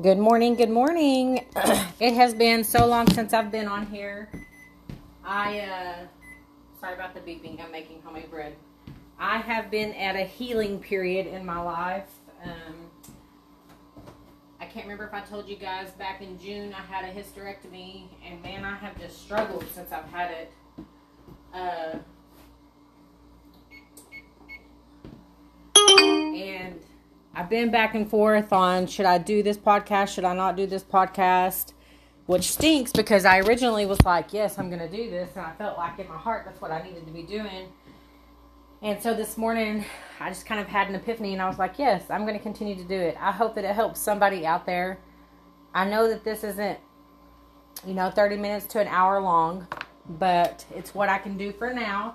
Good 0.00 0.16
morning, 0.16 0.54
good 0.54 0.70
morning. 0.70 1.44
it 2.00 2.14
has 2.14 2.32
been 2.32 2.64
so 2.64 2.86
long 2.86 3.06
since 3.08 3.34
I've 3.34 3.52
been 3.52 3.68
on 3.68 3.84
here. 3.84 4.30
I, 5.22 5.60
uh, 5.60 5.94
sorry 6.80 6.94
about 6.94 7.12
the 7.12 7.20
beeping, 7.20 7.62
I'm 7.62 7.70
making 7.70 8.00
homemade 8.02 8.30
bread. 8.30 8.56
I 9.18 9.36
have 9.36 9.70
been 9.70 9.92
at 9.92 10.16
a 10.16 10.24
healing 10.24 10.78
period 10.78 11.26
in 11.26 11.44
my 11.44 11.60
life. 11.60 12.08
Um, 12.42 12.74
I 14.62 14.64
can't 14.64 14.86
remember 14.86 15.04
if 15.04 15.12
I 15.12 15.20
told 15.20 15.46
you 15.46 15.56
guys 15.56 15.90
back 15.90 16.22
in 16.22 16.40
June 16.40 16.72
I 16.72 16.80
had 16.80 17.04
a 17.04 17.12
hysterectomy, 17.12 18.04
and 18.26 18.42
man, 18.42 18.64
I 18.64 18.74
have 18.76 18.98
just 18.98 19.20
struggled 19.20 19.66
since 19.74 19.92
I've 19.92 20.08
had 20.08 20.30
it. 20.30 20.52
Uh, 21.52 21.98
and 26.34 26.80
I've 27.42 27.50
been 27.50 27.72
back 27.72 27.96
and 27.96 28.08
forth 28.08 28.52
on 28.52 28.86
should 28.86 29.04
I 29.04 29.18
do 29.18 29.42
this 29.42 29.56
podcast, 29.56 30.14
should 30.14 30.22
I 30.22 30.32
not 30.32 30.54
do 30.54 30.64
this 30.64 30.84
podcast, 30.84 31.72
which 32.26 32.44
stinks 32.44 32.92
because 32.92 33.24
I 33.24 33.40
originally 33.40 33.84
was 33.84 34.00
like, 34.04 34.32
yes, 34.32 34.60
I'm 34.60 34.68
going 34.68 34.78
to 34.78 34.88
do 34.88 35.10
this, 35.10 35.30
and 35.34 35.44
I 35.44 35.50
felt 35.54 35.76
like 35.76 35.98
in 35.98 36.06
my 36.06 36.16
heart 36.16 36.44
that's 36.44 36.60
what 36.60 36.70
I 36.70 36.80
needed 36.82 37.04
to 37.04 37.12
be 37.12 37.24
doing. 37.24 37.66
And 38.80 39.02
so 39.02 39.12
this 39.12 39.36
morning, 39.36 39.84
I 40.20 40.28
just 40.28 40.46
kind 40.46 40.60
of 40.60 40.68
had 40.68 40.88
an 40.88 40.94
epiphany, 40.94 41.32
and 41.32 41.42
I 41.42 41.48
was 41.48 41.58
like, 41.58 41.80
yes, 41.80 42.04
I'm 42.10 42.20
going 42.20 42.36
to 42.36 42.42
continue 42.42 42.76
to 42.76 42.84
do 42.84 42.94
it. 42.94 43.16
I 43.20 43.32
hope 43.32 43.56
that 43.56 43.64
it 43.64 43.74
helps 43.74 43.98
somebody 43.98 44.46
out 44.46 44.64
there. 44.64 45.00
I 45.74 45.84
know 45.84 46.06
that 46.06 46.22
this 46.22 46.44
isn't, 46.44 46.78
you 47.84 47.94
know, 47.94 48.08
30 48.12 48.36
minutes 48.36 48.66
to 48.66 48.80
an 48.80 48.86
hour 48.86 49.20
long, 49.20 49.66
but 50.08 50.64
it's 50.76 50.94
what 50.94 51.08
I 51.08 51.18
can 51.18 51.36
do 51.36 51.50
for 51.50 51.74
now 51.74 52.14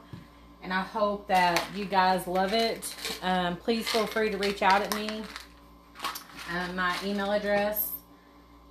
and 0.61 0.73
I 0.73 0.81
hope 0.81 1.27
that 1.27 1.63
you 1.75 1.85
guys 1.85 2.27
love 2.27 2.53
it. 2.53 2.93
Um, 3.21 3.55
please 3.57 3.87
feel 3.87 4.07
free 4.07 4.29
to 4.29 4.37
reach 4.37 4.61
out 4.61 4.81
at 4.81 4.95
me. 4.95 5.23
Um, 6.51 6.75
my 6.75 6.95
email 7.03 7.31
address 7.31 7.91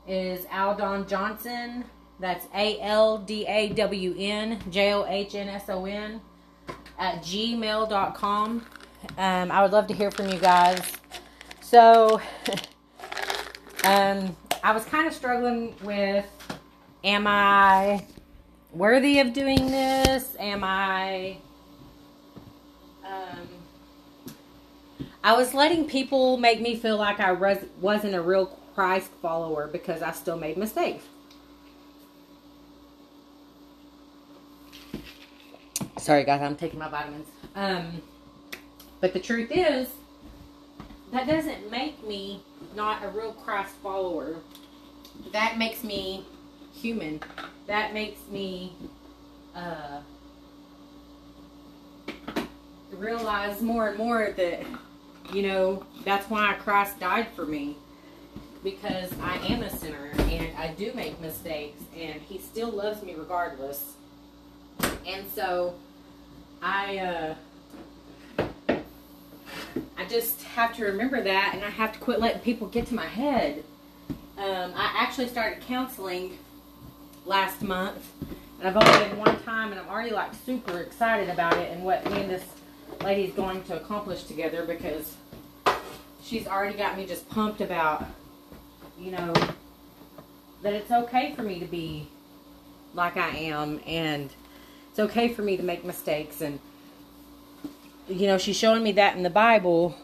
is 0.07 0.45
Aldawn 0.47 1.09
Johnson. 1.09 1.85
That's 2.19 2.47
A 2.55 2.81
L 2.81 3.19
D 3.19 3.47
A 3.47 3.69
W 3.71 4.15
N 4.19 4.61
J 4.71 4.95
O 4.95 5.05
H 5.07 5.35
N 5.35 5.49
S 5.49 5.69
O 5.69 5.85
N 5.85 6.21
at 6.99 7.23
gmail.com. 7.23 8.67
Um, 9.19 9.53
I 9.53 9.63
would 9.63 9.73
love 9.73 9.87
to 9.89 9.95
hear 9.95 10.11
from 10.11 10.29
you 10.29 10.39
guys. 10.39 10.81
So, 11.61 12.21
um, 13.85 14.35
I 14.65 14.73
was 14.73 14.85
kind 14.85 15.07
of 15.07 15.13
struggling 15.13 15.75
with 15.83 16.27
am 17.05 17.27
I 17.27 18.05
worthy 18.73 19.21
of 19.21 19.33
doing 19.33 19.71
this? 19.71 20.37
Am 20.39 20.65
I 20.65 21.37
um, 23.05 23.49
I 25.27 25.33
was 25.33 25.55
letting 25.55 25.87
people 25.87 26.37
make 26.37 26.61
me 26.61 26.77
feel 26.77 26.99
like 26.99 27.19
I 27.19 27.33
was, 27.33 27.59
wasn't 27.81 28.15
a 28.15 28.23
real 28.23 28.47
Christ 28.77 29.11
follower 29.21 29.67
because 29.67 30.01
I 30.01 30.13
still 30.13 30.37
made 30.37 30.57
mistakes. 30.57 31.03
Sorry, 35.99 36.23
guys, 36.23 36.41
I'm 36.43 36.55
taking 36.55 36.79
my 36.79 36.89
vitamins. 36.89 37.27
Um, 37.57 38.01
but 39.01 39.13
the 39.13 39.19
truth 39.19 39.51
is, 39.51 39.89
that 41.11 41.27
doesn't 41.27 41.73
make 41.73 42.07
me 42.07 42.41
not 42.77 43.03
a 43.03 43.09
real 43.09 43.33
Christ 43.33 43.75
follower. 43.83 44.37
That 45.33 45.59
makes 45.59 45.83
me 45.83 46.25
human. 46.73 47.21
That 47.67 47.93
makes 47.93 48.21
me 48.31 48.75
uh, 49.57 50.03
realize 52.93 53.61
more 53.61 53.89
and 53.89 53.99
more 53.99 54.33
that, 54.37 54.63
you 55.33 55.43
know, 55.43 55.85
that's 56.05 56.29
why 56.31 56.55
Christ 56.55 57.01
died 57.01 57.29
for 57.35 57.47
me. 57.47 57.77
Because 58.63 59.13
I 59.21 59.37
am 59.47 59.63
a 59.63 59.71
sinner 59.71 60.11
and 60.19 60.57
I 60.57 60.69
do 60.69 60.93
make 60.95 61.21
mistakes 61.21 61.83
and 61.97 62.21
he 62.21 62.39
still 62.39 62.71
loves 62.71 63.03
me 63.03 63.15
regardless. 63.15 63.95
And 65.07 65.27
so 65.35 65.75
I 66.63 66.99
uh 66.99 67.35
I 69.97 70.05
just 70.09 70.43
have 70.43 70.75
to 70.77 70.85
remember 70.85 71.23
that 71.23 71.53
and 71.55 71.65
I 71.65 71.71
have 71.71 71.93
to 71.93 71.99
quit 71.99 72.21
letting 72.21 72.41
people 72.41 72.67
get 72.67 72.87
to 72.89 72.95
my 72.95 73.07
head. 73.07 73.63
Um, 74.39 74.73
I 74.75 74.93
actually 74.97 75.29
started 75.29 75.63
counseling 75.63 76.39
last 77.25 77.63
month 77.63 78.11
and 78.59 78.69
I've 78.69 78.77
only 78.77 79.09
been 79.09 79.19
one 79.19 79.41
time 79.43 79.71
and 79.73 79.81
I'm 79.81 79.89
already 79.89 80.11
like 80.11 80.33
super 80.35 80.79
excited 80.81 81.29
about 81.29 81.57
it 81.57 81.71
and 81.73 81.85
what 81.85 82.05
me 82.11 82.23
and 82.23 82.31
this 82.31 82.45
lady's 83.07 83.33
going 83.35 83.63
to 83.63 83.77
accomplish 83.77 84.25
together 84.25 84.65
because 84.67 85.15
she's 86.25 86.49
already 86.49 86.77
got 86.77 86.97
me 86.97 87.07
just 87.07 87.29
pumped 87.29 87.61
about, 87.61 88.05
you 88.99 89.13
know, 89.13 89.33
that 90.63 90.73
it's 90.73 90.91
okay 90.91 91.33
for 91.37 91.43
me 91.43 91.61
to 91.61 91.67
be 91.67 92.09
like 92.95 93.17
I 93.17 93.29
am 93.29 93.81
and 93.87 94.29
it's 94.91 94.99
okay 94.99 95.29
for 95.29 95.43
me 95.43 95.57
to 95.57 95.63
make 95.63 95.85
mistakes. 95.85 96.41
And 96.41 96.59
you 98.09 98.27
know 98.27 98.39
she's 98.39 98.57
showing 98.57 98.83
me 98.83 98.91
that 98.93 99.17
in 99.17 99.23
the 99.23 99.31
Bible 99.31 99.97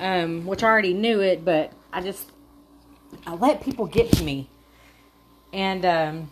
um, 0.00 0.44
which 0.44 0.62
I 0.62 0.68
already 0.68 0.92
knew 0.92 1.20
it 1.20 1.44
but 1.44 1.72
I 1.90 2.02
just 2.02 2.30
I 3.26 3.34
let 3.34 3.62
people 3.62 3.86
get 3.86 4.12
to 4.12 4.22
me. 4.22 4.48
And 5.54 5.86
um, 5.86 6.30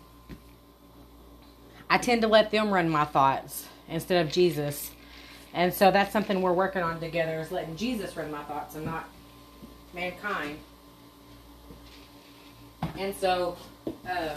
I 1.88 1.96
tend 1.96 2.20
to 2.22 2.28
let 2.28 2.50
them 2.50 2.70
run 2.70 2.90
my 2.90 3.06
thoughts 3.06 3.66
instead 3.88 4.26
of 4.26 4.30
Jesus 4.30 4.90
and 5.52 5.72
so 5.74 5.90
that's 5.90 6.12
something 6.12 6.42
we're 6.42 6.52
working 6.52 6.82
on 6.82 7.00
together 7.00 7.40
is 7.40 7.50
letting 7.50 7.76
Jesus 7.76 8.16
run 8.16 8.30
my 8.30 8.42
thoughts 8.44 8.76
and 8.76 8.84
not 8.84 9.08
mankind. 9.92 10.58
And 12.96 13.14
so 13.16 13.56
uh, 14.08 14.36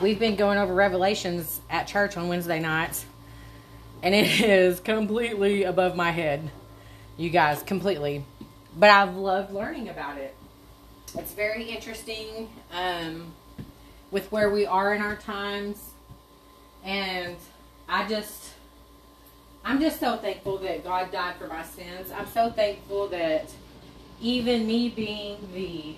we've 0.00 0.18
been 0.18 0.36
going 0.36 0.58
over 0.58 0.74
Revelations 0.74 1.60
at 1.68 1.86
church 1.86 2.16
on 2.16 2.28
Wednesday 2.28 2.60
nights. 2.60 3.04
And 4.02 4.14
it 4.14 4.40
is 4.40 4.80
completely 4.80 5.64
above 5.64 5.94
my 5.94 6.10
head. 6.10 6.50
You 7.16 7.30
guys, 7.30 7.62
completely. 7.62 8.24
But 8.76 8.90
I've 8.90 9.16
loved 9.16 9.52
learning 9.52 9.90
about 9.90 10.16
it. 10.16 10.34
It's 11.16 11.32
very 11.32 11.64
interesting 11.64 12.48
um, 12.72 13.34
with 14.10 14.32
where 14.32 14.48
we 14.48 14.64
are 14.64 14.94
in 14.94 15.02
our 15.02 15.16
times. 15.16 15.90
And 16.84 17.36
I 17.88 18.08
just, 18.08 18.52
I'm 19.64 19.80
just 19.80 20.00
so 20.00 20.16
thankful 20.16 20.58
that 20.58 20.84
God 20.84 21.12
died 21.12 21.36
for 21.36 21.46
my 21.46 21.62
sins. 21.62 22.10
I'm 22.10 22.26
so 22.26 22.50
thankful 22.50 23.08
that 23.08 23.50
even 24.20 24.66
me 24.66 24.88
being 24.88 25.36
the, 25.52 25.94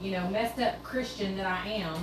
you 0.00 0.10
know, 0.12 0.28
messed 0.28 0.58
up 0.58 0.82
Christian 0.82 1.36
that 1.36 1.46
I 1.46 1.68
am, 1.68 2.02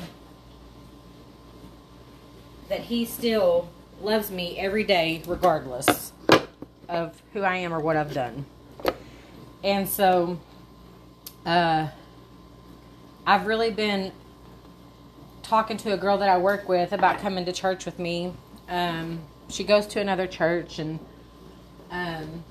that 2.69 2.81
He 2.81 3.05
still 3.05 3.69
loves 4.01 4.31
me 4.31 4.57
every 4.59 4.83
day, 4.83 5.21
regardless 5.27 6.11
of 6.87 7.21
who 7.33 7.41
I 7.41 7.57
am 7.57 7.73
or 7.73 7.79
what 7.79 7.95
I've 7.95 8.13
done. 8.13 8.45
And 9.63 9.89
so, 9.89 10.39
uh, 11.45 11.87
I've 13.25 13.47
really 13.47 13.71
been 13.71 14.11
talking 15.45 15.77
to 15.77 15.93
a 15.93 15.97
girl 15.97 16.17
that 16.17 16.29
I 16.29 16.37
work 16.37 16.67
with 16.67 16.91
about 16.91 17.19
coming 17.19 17.45
to 17.45 17.51
church 17.51 17.85
with 17.85 17.99
me 17.99 18.33
um, 18.67 19.19
she 19.49 19.63
goes 19.63 19.85
to 19.87 20.01
another 20.01 20.27
church, 20.27 20.79
and 20.79 20.99
um, 21.91 22.43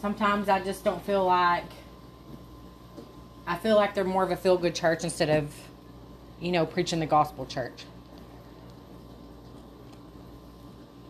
sometimes 0.00 0.48
I 0.48 0.60
just 0.60 0.84
don't 0.84 1.04
feel 1.04 1.24
like. 1.24 1.64
I 3.46 3.56
feel 3.56 3.76
like 3.76 3.94
they're 3.94 4.04
more 4.04 4.22
of 4.22 4.30
a 4.30 4.36
feel 4.36 4.56
good 4.56 4.74
church 4.74 5.04
instead 5.04 5.28
of, 5.28 5.54
you 6.40 6.50
know, 6.50 6.64
preaching 6.64 7.00
the 7.00 7.06
gospel 7.06 7.44
church. 7.44 7.84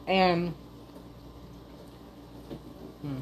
And. 0.07 0.53
Hmm. 3.03 3.19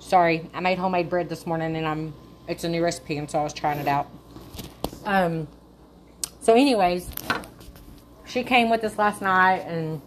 Sorry, 0.00 0.50
I 0.52 0.60
made 0.60 0.76
homemade 0.78 1.08
bread 1.08 1.28
this 1.28 1.46
morning 1.46 1.76
and 1.76 1.86
I'm 1.86 2.12
it's 2.48 2.64
a 2.64 2.68
new 2.68 2.82
recipe 2.82 3.16
and 3.16 3.30
so 3.30 3.38
I 3.38 3.44
was 3.44 3.52
trying 3.52 3.78
it 3.78 3.86
out. 3.86 4.08
Um 5.04 5.46
so 6.40 6.54
anyways, 6.54 7.10
she 8.24 8.42
came 8.42 8.70
with 8.70 8.84
us 8.84 8.96
last 8.96 9.20
night 9.20 9.58
and 9.66 10.00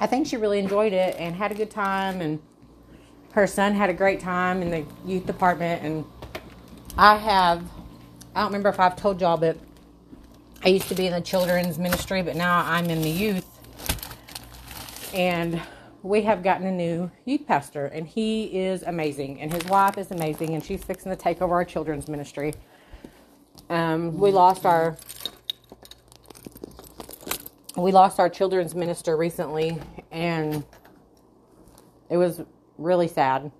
I 0.00 0.06
think 0.06 0.26
she 0.26 0.36
really 0.36 0.58
enjoyed 0.58 0.92
it 0.92 1.16
and 1.18 1.34
had 1.34 1.52
a 1.52 1.54
good 1.54 1.70
time 1.70 2.20
and 2.20 2.40
her 3.32 3.46
son 3.46 3.74
had 3.74 3.90
a 3.90 3.92
great 3.92 4.20
time 4.20 4.62
in 4.62 4.70
the 4.70 4.84
youth 5.04 5.26
department 5.26 5.82
and 5.82 6.04
I 6.96 7.16
have 7.16 7.64
I 8.34 8.40
don't 8.40 8.48
remember 8.48 8.68
if 8.68 8.80
I've 8.80 8.96
told 8.96 9.20
y'all 9.20 9.36
but 9.36 9.56
I 10.64 10.68
used 10.68 10.88
to 10.88 10.94
be 10.94 11.06
in 11.06 11.12
the 11.12 11.20
children's 11.20 11.78
ministry 11.78 12.22
but 12.22 12.36
now 12.36 12.60
I'm 12.64 12.90
in 12.90 13.02
the 13.02 13.10
youth. 13.10 13.46
And 15.12 15.60
we 16.02 16.22
have 16.22 16.42
gotten 16.42 16.66
a 16.66 16.72
new 16.72 17.10
youth 17.24 17.46
pastor 17.46 17.86
and 17.86 18.06
he 18.06 18.44
is 18.44 18.82
amazing 18.84 19.40
and 19.40 19.52
his 19.52 19.64
wife 19.66 19.98
is 19.98 20.10
amazing 20.10 20.54
and 20.54 20.64
she's 20.64 20.82
fixing 20.82 21.10
to 21.10 21.16
take 21.16 21.42
over 21.42 21.54
our 21.54 21.64
children's 21.64 22.08
ministry 22.08 22.54
um, 23.74 24.16
we 24.18 24.30
lost 24.30 24.64
our 24.64 24.96
we 27.76 27.90
lost 27.90 28.20
our 28.20 28.28
children's 28.28 28.72
minister 28.74 29.16
recently, 29.16 29.78
and 30.12 30.64
it 32.08 32.16
was 32.16 32.40
really 32.78 33.08
sad. 33.08 33.50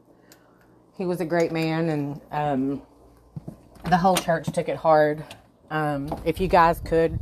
he 0.97 1.05
was 1.05 1.21
a 1.21 1.25
great 1.25 1.51
man, 1.51 1.89
and 1.89 2.21
um, 2.31 2.83
the 3.91 3.97
whole 3.97 4.17
church 4.17 4.47
took 4.53 4.69
it 4.69 4.77
hard. 4.77 5.25
Um, 5.71 6.09
if 6.25 6.41
you 6.41 6.47
guys 6.47 6.81
could, 6.85 7.19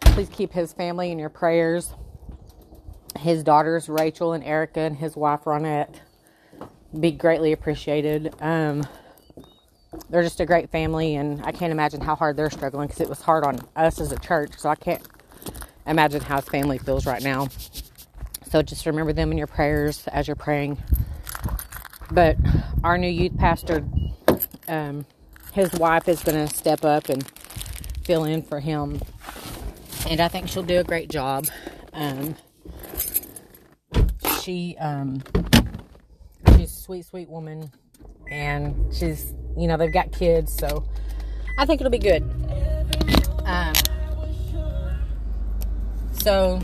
please 0.00 0.28
keep 0.28 0.52
his 0.52 0.72
family 0.72 1.12
in 1.12 1.20
your 1.20 1.28
prayers. 1.28 1.94
His 3.20 3.44
daughters, 3.44 3.88
Rachel 3.88 4.32
and 4.32 4.42
Erica, 4.42 4.80
and 4.80 4.96
his 4.96 5.14
wife, 5.14 5.44
Ronette, 5.44 5.94
be 6.98 7.12
greatly 7.12 7.52
appreciated. 7.52 8.34
Um, 8.40 8.84
they're 10.12 10.22
just 10.22 10.40
a 10.40 10.46
great 10.46 10.70
family, 10.70 11.16
and 11.16 11.42
I 11.42 11.52
can't 11.52 11.72
imagine 11.72 12.02
how 12.02 12.14
hard 12.14 12.36
they're 12.36 12.50
struggling 12.50 12.86
because 12.86 13.00
it 13.00 13.08
was 13.08 13.22
hard 13.22 13.44
on 13.44 13.58
us 13.74 13.98
as 13.98 14.12
a 14.12 14.18
church. 14.18 14.52
So 14.58 14.68
I 14.68 14.74
can't 14.74 15.02
imagine 15.86 16.20
how 16.20 16.36
his 16.36 16.44
family 16.44 16.76
feels 16.76 17.06
right 17.06 17.22
now. 17.22 17.48
So 18.50 18.60
just 18.60 18.84
remember 18.84 19.14
them 19.14 19.32
in 19.32 19.38
your 19.38 19.46
prayers 19.46 20.06
as 20.08 20.28
you're 20.28 20.36
praying. 20.36 20.76
But 22.10 22.36
our 22.84 22.98
new 22.98 23.08
youth 23.08 23.38
pastor, 23.38 23.88
um, 24.68 25.06
his 25.54 25.72
wife 25.72 26.06
is 26.08 26.22
going 26.22 26.46
to 26.46 26.54
step 26.54 26.84
up 26.84 27.08
and 27.08 27.26
fill 28.04 28.24
in 28.24 28.42
for 28.42 28.60
him. 28.60 29.00
And 30.06 30.20
I 30.20 30.28
think 30.28 30.46
she'll 30.46 30.62
do 30.62 30.78
a 30.78 30.84
great 30.84 31.08
job. 31.08 31.46
Um, 31.94 32.36
she, 34.42 34.76
um, 34.78 35.22
she's 36.48 36.70
a 36.70 36.82
sweet, 36.82 37.06
sweet 37.06 37.30
woman. 37.30 37.72
And 38.30 38.94
she's, 38.94 39.32
you 39.56 39.66
know, 39.66 39.76
they've 39.76 39.92
got 39.92 40.12
kids. 40.12 40.52
So 40.52 40.84
I 41.58 41.66
think 41.66 41.80
it'll 41.80 41.90
be 41.90 41.98
good. 41.98 42.22
Um, 43.44 43.74
so 46.12 46.60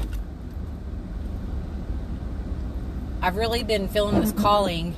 I've 3.20 3.36
really 3.36 3.64
been 3.64 3.88
feeling 3.88 4.20
this 4.20 4.32
calling 4.32 4.94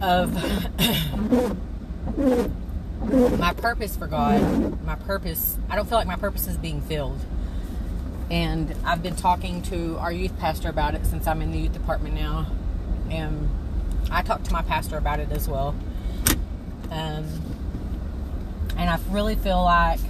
of 0.00 0.32
my 3.38 3.52
purpose 3.54 3.96
for 3.96 4.06
God. 4.06 4.84
My 4.84 4.96
purpose, 4.96 5.56
I 5.70 5.76
don't 5.76 5.88
feel 5.88 5.98
like 5.98 6.06
my 6.06 6.16
purpose 6.16 6.46
is 6.46 6.58
being 6.58 6.82
filled. 6.82 7.24
And 8.30 8.74
I've 8.84 9.02
been 9.02 9.16
talking 9.16 9.62
to 9.62 9.96
our 9.98 10.12
youth 10.12 10.38
pastor 10.38 10.68
about 10.68 10.94
it 10.94 11.06
since 11.06 11.26
I'm 11.26 11.42
in 11.42 11.52
the 11.52 11.58
youth 11.58 11.72
department 11.72 12.14
now. 12.14 12.46
And 13.10 13.48
I 14.10 14.22
talked 14.22 14.46
to 14.46 14.52
my 14.52 14.62
pastor 14.62 14.96
about 14.96 15.20
it 15.20 15.30
as 15.32 15.48
well. 15.48 15.74
Um, 16.92 17.26
and 18.76 18.90
I 18.90 18.98
really 19.08 19.34
feel 19.34 19.62
like 19.62 20.00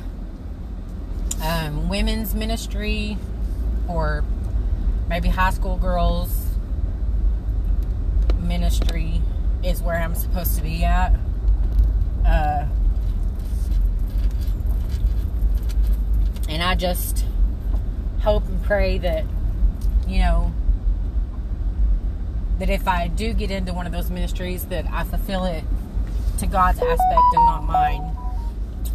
um, 1.40 1.88
women's 1.88 2.34
ministry 2.34 3.16
or 3.88 4.24
maybe 5.08 5.28
high 5.28 5.50
school 5.50 5.76
girls 5.76 6.46
ministry 8.40 9.22
is 9.62 9.80
where 9.80 9.96
I'm 9.96 10.16
supposed 10.16 10.56
to 10.56 10.62
be 10.62 10.84
at. 10.84 11.14
Uh, 12.26 12.66
and 16.48 16.62
I 16.62 16.74
just 16.74 17.24
hope 18.22 18.44
and 18.48 18.60
pray 18.62 18.98
that, 18.98 19.24
you 20.08 20.18
know, 20.18 20.52
that 22.58 22.70
if 22.70 22.88
I 22.88 23.06
do 23.06 23.32
get 23.32 23.50
into 23.50 23.72
one 23.72 23.86
of 23.86 23.92
those 23.92 24.10
ministries, 24.10 24.64
that 24.66 24.86
I 24.90 25.04
fulfill 25.04 25.44
it 25.44 25.64
to 26.42 26.48
God's 26.48 26.80
aspect 26.80 27.34
and 27.34 27.46
not 27.46 27.62
mine. 27.62 28.16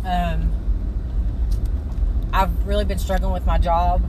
Um, 0.03 0.51
I've 2.33 2.67
really 2.67 2.83
been 2.83 2.99
struggling 2.99 3.31
with 3.31 3.45
my 3.45 3.57
job. 3.57 4.03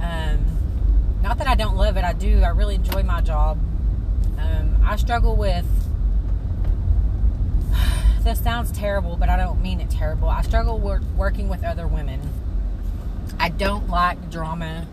Um, 0.00 1.18
not 1.20 1.38
that 1.38 1.48
I 1.48 1.56
don't 1.56 1.76
love 1.76 1.96
it, 1.96 2.04
I 2.04 2.12
do. 2.12 2.42
I 2.42 2.50
really 2.50 2.76
enjoy 2.76 3.02
my 3.02 3.20
job. 3.20 3.58
Um, 4.38 4.80
I 4.84 4.96
struggle 4.96 5.36
with. 5.36 5.66
This 8.22 8.40
sounds 8.40 8.70
terrible, 8.72 9.16
but 9.16 9.28
I 9.28 9.36
don't 9.36 9.62
mean 9.62 9.80
it 9.80 9.88
terrible. 9.90 10.28
I 10.28 10.42
struggle 10.42 10.78
work, 10.78 11.02
working 11.16 11.48
with 11.48 11.64
other 11.64 11.86
women. 11.86 12.20
I 13.38 13.48
don't 13.48 13.88
like 13.88 14.30
drama, 14.30 14.86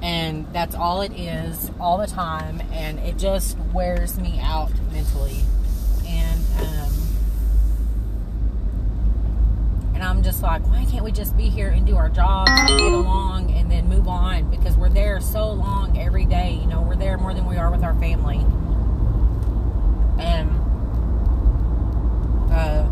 and 0.00 0.46
that's 0.52 0.74
all 0.74 1.00
it 1.00 1.12
is 1.12 1.70
all 1.80 1.98
the 1.98 2.06
time, 2.06 2.62
and 2.70 2.98
it 3.00 3.18
just 3.18 3.58
wears 3.72 4.18
me 4.18 4.38
out 4.40 4.70
mentally. 4.92 5.40
And 6.06 6.40
um, 6.60 6.92
and 10.02 10.10
I'm 10.10 10.24
just 10.24 10.42
like, 10.42 10.66
why 10.66 10.84
can't 10.90 11.04
we 11.04 11.12
just 11.12 11.36
be 11.36 11.48
here 11.48 11.68
and 11.68 11.86
do 11.86 11.96
our 11.96 12.08
job, 12.08 12.48
and 12.48 12.76
get 12.76 12.92
along, 12.92 13.52
and 13.52 13.70
then 13.70 13.88
move 13.88 14.08
on? 14.08 14.50
Because 14.50 14.76
we're 14.76 14.88
there 14.88 15.20
so 15.20 15.52
long 15.52 15.96
every 15.96 16.24
day. 16.24 16.58
You 16.60 16.66
know, 16.66 16.82
we're 16.82 16.96
there 16.96 17.16
more 17.16 17.32
than 17.32 17.46
we 17.46 17.56
are 17.56 17.70
with 17.70 17.84
our 17.84 17.94
family. 18.00 18.38
And 20.18 20.50
uh, 22.50 22.82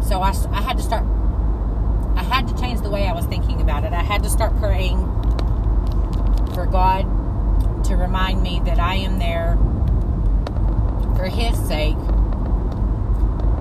so 0.00 0.22
I, 0.22 0.32
I 0.50 0.62
had 0.62 0.78
to 0.78 0.82
start. 0.82 1.04
I 2.16 2.22
had 2.22 2.48
to 2.48 2.58
change 2.58 2.80
the 2.80 2.88
way 2.88 3.06
I 3.06 3.12
was 3.12 3.26
thinking 3.26 3.60
about 3.60 3.84
it. 3.84 3.92
I 3.92 4.02
had 4.02 4.22
to 4.22 4.30
start 4.30 4.56
praying 4.56 4.96
for 6.54 6.64
God 6.64 7.04
to 7.84 7.94
remind 7.94 8.42
me 8.42 8.62
that 8.64 8.78
I 8.78 8.94
am 8.94 9.18
there 9.18 9.58
for 11.18 11.28
His 11.28 11.58
sake 11.68 11.96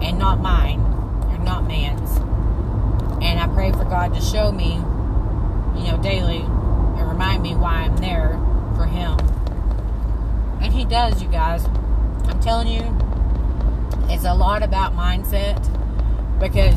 and 0.01 0.17
not 0.17 0.41
mine 0.41 0.79
or 0.79 1.37
not 1.43 1.65
man's. 1.67 2.17
And 3.23 3.39
I 3.39 3.47
pray 3.53 3.71
for 3.71 3.85
God 3.85 4.13
to 4.15 4.21
show 4.21 4.51
me, 4.51 4.73
you 4.73 5.91
know, 5.91 5.99
daily 6.01 6.39
and 6.39 7.07
remind 7.07 7.43
me 7.43 7.55
why 7.55 7.83
I'm 7.83 7.97
there 7.97 8.39
for 8.75 8.85
Him. 8.85 9.19
And 10.61 10.73
He 10.73 10.80
does, 10.91 11.23
you 11.23 11.29
guys. 11.29 11.65
I'm 12.27 12.39
telling 12.41 12.67
you, 12.67 12.81
it's 14.13 14.25
a 14.25 14.33
lot 14.33 14.61
about 14.61 14.93
mindset 14.93 15.57
because 16.37 16.75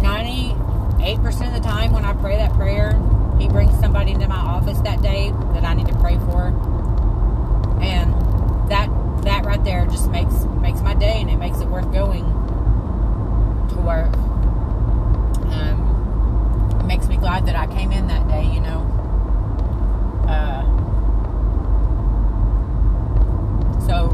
98% 0.00 1.46
of 1.46 1.52
the 1.52 1.60
time 1.60 1.92
when 1.92 2.06
I 2.06 2.14
pray 2.14 2.38
that 2.38 2.54
prayer, 2.54 2.92
He 3.38 3.46
brings 3.46 3.78
somebody 3.78 4.12
into 4.12 4.26
my 4.26 4.36
office 4.38 4.78
that 4.80 5.02
day 5.02 5.32
that 5.52 5.64
I 5.64 5.74
need 5.74 5.86
to 5.88 5.94
pray 5.96 6.16
for. 6.16 6.46
And 7.82 8.14
that 8.70 8.88
that 9.24 9.44
right 9.44 9.62
there 9.62 9.84
just 9.84 10.10
makes 10.10 10.44
makes 10.62 10.80
my 10.80 10.94
day 10.94 11.20
and 11.20 11.28
it 11.28 11.36
makes 11.36 11.58
it 11.58 11.68
worth 11.68 11.92
going 11.92 12.24
to 13.68 13.76
work. 13.84 14.16
Um, 15.52 16.78
it 16.80 16.86
makes 16.86 17.06
me 17.06 17.18
glad 17.18 17.44
that 17.46 17.54
I 17.54 17.66
came 17.66 17.92
in 17.92 18.06
that 18.06 18.26
day, 18.28 18.46
you 18.46 18.60
know. 18.60 18.80
Uh, 20.26 20.76
so 23.86 24.10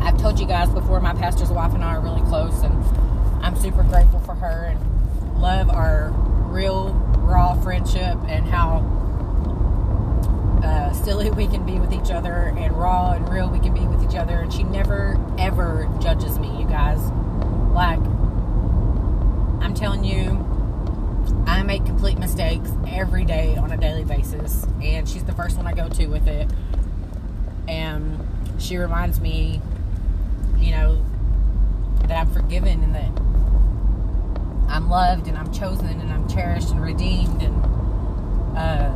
I've 0.00 0.16
you 0.38 0.46
guys 0.46 0.68
before, 0.70 1.00
my 1.00 1.14
pastor's 1.14 1.50
wife 1.50 1.74
and 1.74 1.82
I 1.82 1.96
are 1.96 2.00
really 2.00 2.20
close, 2.22 2.62
and 2.62 2.72
I'm 3.44 3.56
super 3.56 3.82
grateful 3.82 4.20
for 4.20 4.34
her 4.34 4.66
and 4.66 5.40
love 5.40 5.68
our 5.68 6.10
real 6.50 6.92
raw 7.18 7.60
friendship 7.60 8.16
and 8.26 8.46
how 8.46 8.78
uh, 10.62 10.92
silly 10.92 11.30
we 11.30 11.46
can 11.46 11.64
be 11.66 11.78
with 11.78 11.92
each 11.92 12.10
other 12.10 12.54
and 12.56 12.76
raw 12.76 13.12
and 13.12 13.28
real 13.28 13.48
we 13.48 13.58
can 13.58 13.74
be 13.74 13.80
with 13.80 14.02
each 14.08 14.16
other. 14.16 14.40
And 14.40 14.52
she 14.52 14.62
never 14.62 15.18
ever 15.38 15.88
judges 16.00 16.38
me, 16.38 16.48
you 16.60 16.66
guys. 16.66 17.00
Like, 17.72 18.00
I'm 19.60 19.74
telling 19.74 20.04
you, 20.04 20.44
I 21.46 21.62
make 21.62 21.84
complete 21.84 22.18
mistakes 22.18 22.70
every 22.86 23.24
day 23.24 23.56
on 23.56 23.72
a 23.72 23.76
daily 23.76 24.04
basis, 24.04 24.66
and 24.82 25.08
she's 25.08 25.24
the 25.24 25.34
first 25.34 25.56
one 25.56 25.66
I 25.66 25.72
go 25.72 25.88
to 25.88 26.06
with 26.06 26.26
it. 26.28 26.50
And 27.66 28.18
she 28.58 28.76
reminds 28.76 29.20
me, 29.20 29.60
you 30.68 30.74
know, 30.74 31.02
that 32.08 32.18
I'm 32.18 32.30
forgiven 32.30 32.82
and 32.82 32.94
that 32.94 33.10
I'm 34.70 34.90
loved 34.90 35.26
and 35.28 35.38
I'm 35.38 35.50
chosen 35.50 35.86
and 35.86 36.12
I'm 36.12 36.28
cherished 36.28 36.70
and 36.70 36.82
redeemed 36.82 37.42
and 37.42 37.64
uh, 38.54 38.92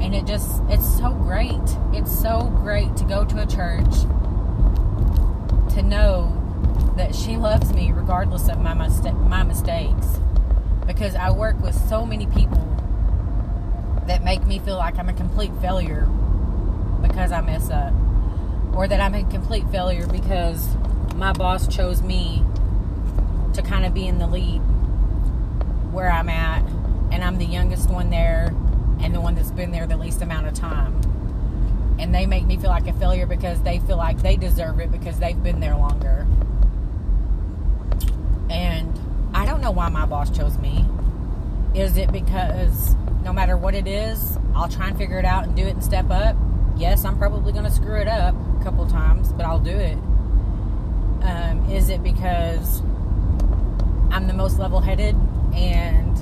and 0.00 0.14
it 0.14 0.26
just 0.26 0.62
it's 0.68 0.86
so 0.96 1.10
great. 1.10 1.58
It's 1.92 2.16
so 2.16 2.52
great 2.62 2.96
to 2.98 3.04
go 3.04 3.24
to 3.24 3.42
a 3.42 3.46
church 3.46 4.02
to 5.74 5.82
know 5.82 6.40
that 6.96 7.16
she 7.16 7.36
loves 7.36 7.72
me 7.72 7.90
regardless 7.90 8.48
of 8.48 8.60
my 8.60 8.74
my 8.74 9.42
mistakes 9.42 10.20
because 10.86 11.16
I 11.16 11.32
work 11.32 11.60
with 11.60 11.74
so 11.74 12.06
many 12.06 12.26
people 12.26 12.62
that 14.06 14.22
make 14.22 14.46
me 14.46 14.60
feel 14.60 14.76
like 14.76 14.98
I'm 14.98 15.08
a 15.08 15.14
complete 15.14 15.50
failure 15.60 16.06
because 17.02 17.32
I 17.32 17.40
mess 17.40 17.70
up 17.70 17.92
or 18.76 18.88
that 18.88 19.00
I'm 19.00 19.14
a 19.14 19.24
complete 19.24 19.68
failure 19.70 20.06
because 20.06 20.76
my 21.14 21.32
boss 21.32 21.68
chose 21.68 22.02
me 22.02 22.44
to 23.54 23.62
kind 23.62 23.84
of 23.84 23.94
be 23.94 24.06
in 24.06 24.18
the 24.18 24.26
lead 24.26 24.58
where 25.92 26.10
I'm 26.10 26.28
at 26.28 26.62
and 27.12 27.22
I'm 27.22 27.38
the 27.38 27.44
youngest 27.44 27.88
one 27.88 28.10
there 28.10 28.54
and 29.00 29.14
the 29.14 29.20
one 29.20 29.34
that's 29.34 29.52
been 29.52 29.70
there 29.70 29.86
the 29.86 29.96
least 29.96 30.22
amount 30.22 30.46
of 30.48 30.54
time 30.54 31.00
and 31.98 32.14
they 32.14 32.26
make 32.26 32.44
me 32.44 32.56
feel 32.56 32.70
like 32.70 32.88
a 32.88 32.92
failure 32.94 33.26
because 33.26 33.62
they 33.62 33.78
feel 33.80 33.96
like 33.96 34.20
they 34.22 34.36
deserve 34.36 34.80
it 34.80 34.90
because 34.90 35.18
they've 35.18 35.40
been 35.40 35.60
there 35.60 35.76
longer 35.76 36.26
and 38.50 38.98
I 39.34 39.46
don't 39.46 39.60
know 39.60 39.72
why 39.72 39.88
my 39.88 40.06
boss 40.06 40.30
chose 40.30 40.58
me. 40.58 40.86
Is 41.74 41.96
it 41.96 42.12
because 42.12 42.94
no 43.24 43.32
matter 43.32 43.56
what 43.56 43.74
it 43.74 43.88
is, 43.88 44.38
I'll 44.54 44.68
try 44.68 44.88
and 44.88 44.96
figure 44.96 45.18
it 45.18 45.24
out 45.24 45.44
and 45.44 45.56
do 45.56 45.66
it 45.66 45.70
and 45.70 45.82
step 45.82 46.08
up. 46.10 46.36
Yes, 46.76 47.04
I'm 47.04 47.16
probably 47.16 47.52
going 47.52 47.64
to 47.64 47.70
screw 47.70 47.96
it 47.96 48.08
up 48.08 48.34
a 48.60 48.64
couple 48.64 48.86
times, 48.86 49.32
but 49.32 49.46
I'll 49.46 49.60
do 49.60 49.70
it. 49.70 49.96
Um, 51.22 51.68
is 51.70 51.88
it 51.88 52.02
because 52.02 52.80
I'm 54.10 54.26
the 54.26 54.34
most 54.34 54.58
level 54.58 54.80
headed 54.80 55.14
and 55.54 56.16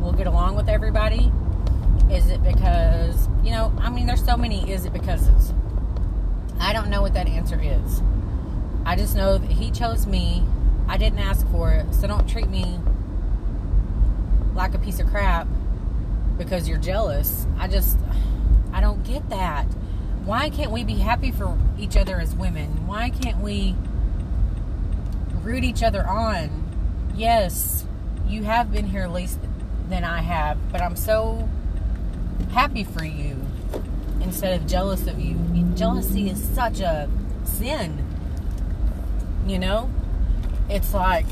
we'll 0.00 0.12
get 0.12 0.26
along 0.26 0.56
with 0.56 0.68
everybody? 0.68 1.32
Is 2.10 2.28
it 2.30 2.42
because, 2.42 3.28
you 3.44 3.50
know, 3.50 3.72
I 3.78 3.90
mean, 3.90 4.06
there's 4.06 4.24
so 4.24 4.36
many 4.36 4.70
is 4.70 4.84
it 4.84 4.92
becauses. 4.92 5.52
I 6.60 6.72
don't 6.72 6.90
know 6.90 7.00
what 7.00 7.14
that 7.14 7.28
answer 7.28 7.60
is. 7.62 8.02
I 8.84 8.96
just 8.96 9.14
know 9.14 9.38
that 9.38 9.50
he 9.50 9.70
chose 9.70 10.06
me. 10.06 10.42
I 10.88 10.96
didn't 10.96 11.20
ask 11.20 11.46
for 11.50 11.70
it. 11.72 11.94
So 11.94 12.08
don't 12.08 12.28
treat 12.28 12.48
me 12.48 12.78
like 14.54 14.74
a 14.74 14.78
piece 14.78 14.98
of 14.98 15.06
crap 15.08 15.46
because 16.36 16.68
you're 16.68 16.78
jealous. 16.78 17.46
I 17.58 17.68
just, 17.68 17.98
I 18.72 18.80
don't 18.80 19.04
get 19.04 19.28
that. 19.30 19.66
Why 20.24 20.50
can't 20.50 20.70
we 20.70 20.84
be 20.84 20.96
happy 20.96 21.30
for 21.30 21.58
each 21.78 21.96
other 21.96 22.20
as 22.20 22.34
women? 22.34 22.86
Why 22.86 23.10
can't 23.10 23.40
we 23.40 23.74
root 25.42 25.64
each 25.64 25.82
other 25.82 26.06
on? 26.06 26.64
Yes, 27.14 27.86
you 28.26 28.44
have 28.44 28.70
been 28.70 28.86
here 28.86 29.08
least 29.08 29.38
than 29.88 30.04
I 30.04 30.20
have, 30.20 30.70
but 30.70 30.82
I'm 30.82 30.96
so 30.96 31.48
happy 32.52 32.84
for 32.84 33.04
you 33.04 33.46
instead 34.20 34.60
of 34.60 34.66
jealous 34.66 35.06
of 35.06 35.18
you. 35.18 35.36
Jealousy 35.74 36.28
is 36.28 36.42
such 36.42 36.80
a 36.80 37.08
sin. 37.44 38.04
You 39.46 39.58
know? 39.58 39.90
It's 40.68 40.92
like, 40.92 41.26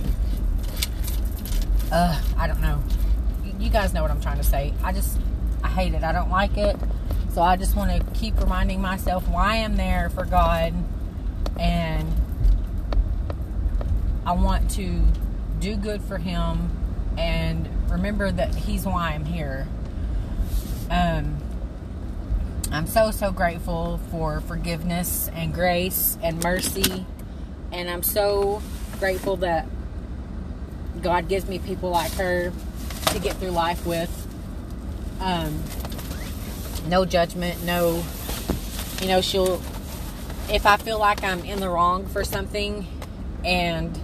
uh, 1.93 2.21
I 2.39 2.47
don't 2.47 2.63
know. 2.63 2.83
You 3.59 3.69
guys 3.69 3.93
know 3.93 4.03
what 4.03 4.11
I'm 4.11 4.21
trying 4.21 4.39
to 4.39 4.45
say. 4.45 4.73
I 4.83 4.93
just, 4.93 5.19
I 5.63 5.69
hate 5.69 5.93
it. 5.95 6.03
I 6.03 6.13
don't 6.13 6.31
like 6.31 6.57
it. 6.57 6.77
So 7.37 7.43
I 7.43 7.57
just 7.57 7.77
want 7.77 7.91
to 7.91 8.19
keep 8.19 8.41
reminding 8.41 8.81
myself 8.81 9.29
why 9.29 9.57
I'm 9.57 9.77
there 9.77 10.09
for 10.09 10.25
God 10.25 10.73
and 11.61 12.11
I 14.25 14.33
want 14.33 14.71
to 14.71 15.03
do 15.61 15.77
good 15.77 16.01
for 16.01 16.17
Him 16.17 16.71
and 17.19 17.69
remember 17.91 18.33
that 18.33 18.55
He's 18.55 18.87
why 18.87 19.11
I'm 19.11 19.27
here. 19.27 19.69
Um, 20.91 21.37
I'm 22.73 22.87
so, 22.87 23.11
so 23.11 23.31
grateful 23.33 24.01
for 24.11 24.41
forgiveness 24.41 25.29
and 25.35 25.53
grace 25.53 26.17
and 26.23 26.43
mercy. 26.43 27.05
And 27.71 27.91
I'm 27.91 28.03
so 28.03 28.63
grateful 28.99 29.37
that 29.37 29.67
God 31.03 31.29
gives 31.29 31.47
me 31.47 31.59
people 31.59 31.91
like 31.91 32.13
her 32.13 32.51
to 33.09 33.19
get 33.19 33.37
through 33.37 33.51
life 33.51 33.85
with. 33.85 34.27
Um, 35.21 35.63
no 36.89 37.05
judgment, 37.05 37.63
no, 37.65 38.03
you 39.01 39.09
know, 39.09 39.21
she'll, 39.21 39.61
if 40.51 40.67
I 40.67 40.77
feel 40.77 40.99
like 40.99 41.23
I'm 41.23 41.45
in 41.45 41.61
the 41.61 41.69
wrong 41.69 42.07
for 42.07 42.25
something 42.25 42.87
and 43.45 43.99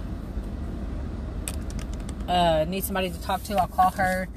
uh, 2.27 2.65
need 2.67 2.83
somebody 2.83 3.09
to 3.09 3.21
talk 3.21 3.43
to, 3.43 3.55
I'll 3.55 3.67
call 3.67 3.91
her 3.91 4.27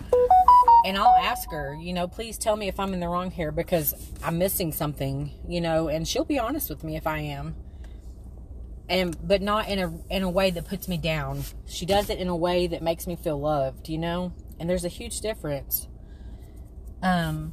and 0.87 0.97
I'll 0.97 1.17
ask 1.17 1.51
her, 1.51 1.75
you 1.75 1.93
know, 1.93 2.07
please 2.07 2.39
tell 2.39 2.57
me 2.57 2.69
if 2.69 2.79
I'm 2.79 2.95
in 2.95 3.01
the 3.01 3.09
wrong 3.09 3.33
here 3.33 3.51
because 3.51 3.93
I'm 4.23 4.39
missing 4.39 4.71
something, 4.73 5.33
you 5.49 5.61
know, 5.61 5.89
and 5.89 6.07
she'll 6.07 6.25
be 6.25 6.39
honest 6.39 6.71
with 6.71 6.85
me 6.85 6.97
if 6.97 7.09
I 7.09 7.19
am. 7.19 7.57
And 8.89 9.17
but 9.27 9.43
not 9.43 9.69
in 9.69 9.81
a 9.81 9.93
in 10.09 10.23
a 10.23 10.31
way 10.31 10.51
that 10.53 10.69
puts 10.69 10.87
me 10.87 10.97
down. 10.97 11.43
She 11.67 11.87
does 11.87 12.09
it 12.09 12.21
in 12.21 12.29
a 12.29 12.37
way 12.37 12.69
that 12.69 12.83
makes 12.83 13.09
me 13.09 13.17
feel 13.17 13.41
loved, 13.41 13.89
you 13.89 13.99
know? 13.99 14.33
And 14.61 14.71
there's 14.71 14.85
a 14.85 14.89
huge 14.89 15.21
difference. 15.21 15.89
Um 17.03 17.53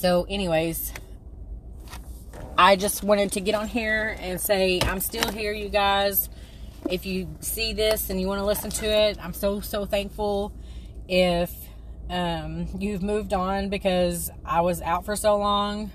so 0.00 0.26
anyways, 0.30 0.94
I 2.56 2.76
just 2.76 3.02
wanted 3.02 3.32
to 3.32 3.40
get 3.40 3.54
on 3.54 3.68
here 3.68 4.16
and 4.18 4.40
say 4.40 4.80
I'm 4.82 4.98
still 4.98 5.30
here, 5.30 5.52
you 5.52 5.68
guys. 5.68 6.30
If 6.88 7.04
you 7.04 7.28
see 7.40 7.74
this 7.74 8.08
and 8.08 8.18
you 8.18 8.26
want 8.26 8.40
to 8.40 8.46
listen 8.46 8.70
to 8.70 8.86
it, 8.86 9.18
I'm 9.22 9.34
so 9.34 9.60
so 9.60 9.84
thankful 9.84 10.54
if 11.06 11.52
um, 12.08 12.66
you've 12.78 13.02
moved 13.02 13.34
on 13.34 13.68
because 13.68 14.30
I 14.42 14.62
was 14.62 14.80
out 14.80 15.04
for 15.04 15.16
so 15.16 15.36
long, 15.36 15.90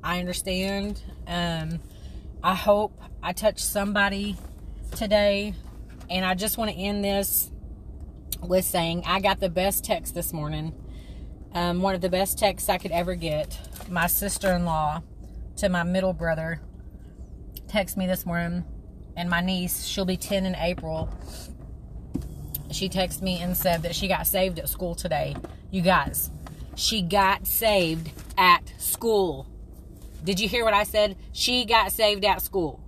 I 0.00 0.20
understand. 0.20 1.02
Um, 1.26 1.80
I 2.44 2.54
hope 2.54 2.96
I 3.20 3.32
touched 3.32 3.64
somebody 3.64 4.36
today. 4.92 5.54
And 6.08 6.24
I 6.24 6.34
just 6.34 6.56
want 6.56 6.70
to 6.70 6.76
end 6.76 7.04
this 7.04 7.50
with 8.40 8.64
saying 8.64 9.02
I 9.06 9.20
got 9.20 9.40
the 9.40 9.50
best 9.50 9.84
text 9.84 10.14
this 10.14 10.32
morning. 10.32 10.72
Um, 11.52 11.82
one 11.82 11.94
of 11.94 12.00
the 12.00 12.08
best 12.08 12.38
texts 12.38 12.68
I 12.68 12.78
could 12.78 12.92
ever 12.92 13.14
get. 13.14 13.58
My 13.88 14.06
sister 14.06 14.52
in 14.52 14.64
law 14.64 15.02
to 15.56 15.68
my 15.68 15.82
middle 15.82 16.12
brother 16.12 16.60
text 17.68 17.96
me 17.96 18.06
this 18.06 18.24
morning, 18.24 18.64
and 19.16 19.28
my 19.28 19.40
niece, 19.40 19.84
she'll 19.84 20.04
be 20.04 20.16
10 20.16 20.46
in 20.46 20.54
April 20.54 21.08
she 22.70 22.88
texted 22.88 23.22
me 23.22 23.38
and 23.40 23.56
said 23.56 23.82
that 23.82 23.94
she 23.94 24.08
got 24.08 24.26
saved 24.26 24.58
at 24.58 24.68
school 24.68 24.94
today. 24.94 25.34
You 25.70 25.82
guys, 25.82 26.30
she 26.76 27.02
got 27.02 27.46
saved 27.46 28.10
at 28.38 28.72
school. 28.78 29.46
Did 30.22 30.38
you 30.38 30.48
hear 30.48 30.64
what 30.64 30.74
I 30.74 30.84
said? 30.84 31.16
She 31.32 31.64
got 31.64 31.92
saved 31.92 32.24
at 32.24 32.42
school. 32.42 32.80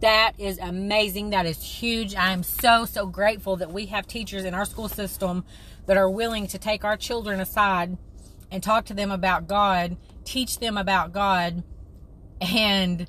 That 0.00 0.32
is 0.38 0.58
amazing. 0.58 1.30
That 1.30 1.46
is 1.46 1.62
huge. 1.62 2.14
I 2.14 2.30
am 2.32 2.42
so, 2.42 2.84
so 2.84 3.06
grateful 3.06 3.56
that 3.56 3.72
we 3.72 3.86
have 3.86 4.06
teachers 4.06 4.44
in 4.44 4.54
our 4.54 4.66
school 4.66 4.88
system 4.88 5.44
that 5.86 5.96
are 5.96 6.10
willing 6.10 6.46
to 6.48 6.58
take 6.58 6.84
our 6.84 6.96
children 6.96 7.40
aside 7.40 7.96
and 8.50 8.62
talk 8.62 8.84
to 8.86 8.94
them 8.94 9.10
about 9.10 9.46
God, 9.46 9.96
teach 10.24 10.58
them 10.58 10.76
about 10.76 11.12
God, 11.12 11.62
and 12.40 13.08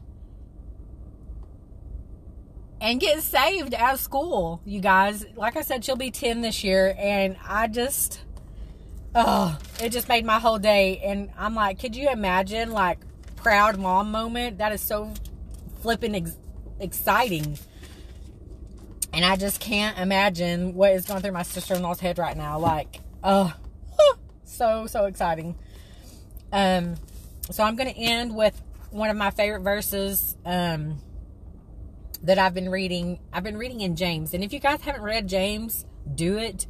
and 2.82 3.00
get 3.00 3.22
saved 3.24 3.74
at 3.74 4.00
school, 4.00 4.62
you 4.66 4.80
guys. 4.80 5.26
Like 5.36 5.56
I 5.56 5.62
said, 5.62 5.84
she'll 5.84 5.96
be 5.96 6.12
10 6.12 6.42
this 6.42 6.64
year, 6.64 6.94
and 6.98 7.38
I 7.48 7.68
just, 7.68 8.22
oh, 9.16 9.58
it 9.82 9.90
just 9.90 10.08
made 10.08 10.26
my 10.26 10.40
whole 10.40 10.60
day. 10.60 11.02
And 11.04 11.32
I'm 11.38 11.56
like, 11.56 11.80
could 11.80 11.96
you 11.96 12.10
imagine, 12.10 12.72
like, 12.72 13.00
proud 13.38 13.80
mom 13.80 14.12
moment? 14.12 14.60
That 14.60 14.72
is 14.72 14.82
so 14.82 15.14
flipping 15.82 16.16
ex- 16.16 16.38
exciting. 16.80 17.58
And 19.16 19.26
I 19.26 19.38
just 19.38 19.60
can't 19.60 19.98
imagine 19.98 20.76
what 20.76 20.92
is 20.92 21.06
going 21.06 21.22
through 21.22 21.32
my 21.32 21.44
sister 21.44 21.74
in 21.74 21.82
law's 21.82 22.00
head 22.00 22.18
right 22.18 22.36
now. 22.36 22.60
Like, 22.60 23.00
oh, 23.24 23.54
so, 24.44 24.88
so 24.88 25.06
exciting. 25.06 25.56
Um, 26.52 26.96
so 27.50 27.64
I'm 27.64 27.76
going 27.76 27.92
to 27.92 27.98
end 27.98 28.36
with 28.36 28.62
one 28.92 29.10
of 29.10 29.18
my 29.18 29.32
favorite 29.32 29.62
verses. 29.62 30.36
Um, 30.46 31.02
that 32.26 32.40
I've 32.40 32.54
been 32.54 32.70
reading. 32.70 33.20
I've 33.32 33.44
been 33.44 33.58
reading 33.58 33.82
in 33.82 33.96
James. 33.96 34.34
And 34.34 34.44
if 34.44 34.52
you 34.52 34.60
guys 34.60 34.82
haven't 34.82 35.04
read 35.04 35.28
James, 35.28 35.86
do 36.14 36.38
it. 36.38 36.66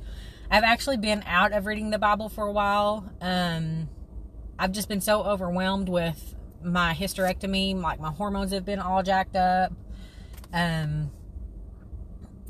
I've 0.51 0.63
actually 0.63 0.97
been 0.97 1.23
out 1.25 1.53
of 1.53 1.65
reading 1.65 1.89
the 1.89 1.97
Bible 1.97 2.29
for 2.29 2.45
a 2.45 2.51
while. 2.51 3.09
Um, 3.21 3.89
I've 4.59 4.73
just 4.73 4.89
been 4.89 5.01
so 5.01 5.23
overwhelmed 5.23 5.89
with 5.89 6.35
my 6.61 6.93
hysterectomy. 6.93 7.79
Like 7.81 7.99
my 7.99 8.11
hormones 8.11 8.51
have 8.51 8.65
been 8.65 8.79
all 8.79 9.01
jacked 9.01 9.35
up. 9.35 9.71
Um, 10.53 11.09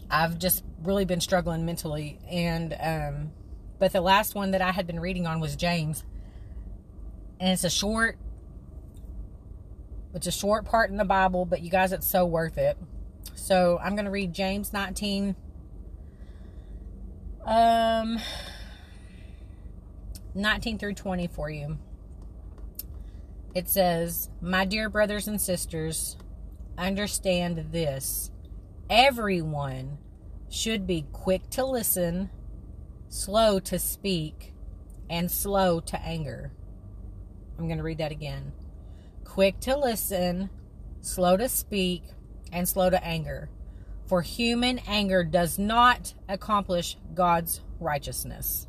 I've 0.10 0.38
just 0.38 0.64
really 0.84 1.06
been 1.06 1.22
struggling 1.22 1.66
mentally. 1.66 2.20
And, 2.30 2.76
um, 2.80 3.32
but 3.80 3.92
the 3.92 4.02
last 4.02 4.36
one 4.36 4.52
that 4.52 4.62
I 4.62 4.72
had 4.72 4.88
been 4.88 5.00
reading 5.00 5.28
on 5.28 5.40
was 5.40 5.56
James. 5.56 6.04
And 7.40 7.50
it's 7.50 7.64
a 7.64 7.70
short, 7.70 8.18
it's 10.14 10.28
a 10.28 10.32
short 10.32 10.66
part 10.66 10.90
in 10.90 10.98
the 10.98 11.06
Bible, 11.06 11.46
but 11.46 11.62
you 11.62 11.70
guys, 11.70 11.92
it's 11.92 12.08
so 12.08 12.26
worth 12.26 12.58
it. 12.58 12.78
So 13.34 13.80
I'm 13.84 13.96
going 13.96 14.06
to 14.06 14.12
read 14.12 14.34
James 14.34 14.72
19. 14.72 15.36
Um, 17.46 18.20
19 20.34 20.80
through 20.80 20.94
20 20.94 21.28
for 21.28 21.50
you. 21.50 21.78
It 23.54 23.70
says, 23.70 24.30
My 24.42 24.66
dear 24.66 24.90
brothers 24.90 25.28
and 25.28 25.40
sisters, 25.40 26.18
understand 26.78 27.68
this. 27.72 28.32
Everyone 28.90 29.98
should 30.50 30.86
be 30.86 31.06
quick 31.12 31.50
to 31.52 31.66
listen, 31.66 32.30
slow 33.10 33.60
to 33.62 33.80
speak, 33.80 34.54
and 35.10 35.30
slow 35.32 35.80
to 35.80 36.00
anger. 36.02 36.52
I'm 37.58 37.66
going 37.66 37.78
to 37.78 37.84
read 37.84 37.98
that 37.98 38.12
again. 38.12 38.52
Quick 39.24 39.60
to 39.62 39.76
listen, 39.76 40.50
slow 41.02 41.36
to 41.36 41.50
speak, 41.50 42.04
and 42.52 42.70
slow 42.70 42.90
to 42.90 43.04
anger. 43.04 43.50
For 44.06 44.22
human 44.22 44.80
anger 44.88 45.24
does 45.24 45.58
not 45.58 46.14
accomplish 46.30 46.96
God's 47.16 47.62
righteousness. 47.80 48.68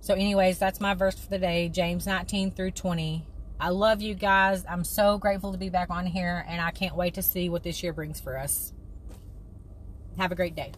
So, 0.00 0.14
anyways, 0.14 0.58
that's 0.58 0.80
my 0.80 0.94
verse 0.94 1.18
for 1.18 1.28
the 1.28 1.38
day 1.38 1.68
James 1.68 2.06
19 2.06 2.52
through 2.52 2.70
20. 2.72 3.26
I 3.60 3.68
love 3.70 4.02
you 4.02 4.14
guys. 4.14 4.64
I'm 4.68 4.84
so 4.84 5.18
grateful 5.18 5.52
to 5.52 5.58
be 5.58 5.70
back 5.70 5.90
on 5.90 6.06
here, 6.06 6.44
and 6.48 6.60
I 6.60 6.70
can't 6.70 6.96
wait 6.96 7.14
to 7.14 7.22
see 7.22 7.48
what 7.48 7.62
this 7.62 7.82
year 7.82 7.92
brings 7.92 8.20
for 8.20 8.38
us. 8.38 8.72
Have 10.18 10.32
a 10.32 10.34
great 10.34 10.54
day. 10.54 10.72